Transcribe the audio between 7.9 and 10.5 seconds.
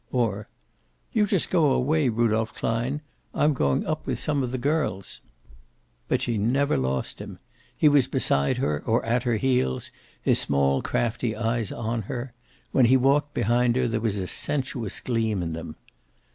beside her or at her heels, his